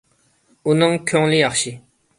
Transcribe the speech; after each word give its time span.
ئۇنىڭ 0.71 0.97
كۆڭلى 1.13 1.43
ياخشى. 1.47 1.79